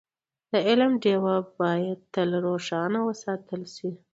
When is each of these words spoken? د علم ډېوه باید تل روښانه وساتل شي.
د 0.51 0.53
علم 0.67 0.91
ډېوه 1.03 1.35
باید 1.59 1.99
تل 2.13 2.29
روښانه 2.45 2.99
وساتل 3.07 3.61
شي. 3.75 3.89